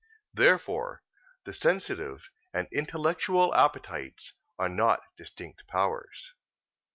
[0.33, 1.03] Therefore
[1.43, 6.33] the sensitive and intellectual appetites are not distinct powers.